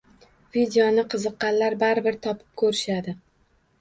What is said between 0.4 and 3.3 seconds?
Videoni qiziqqanlar baribir topib koʻrishadi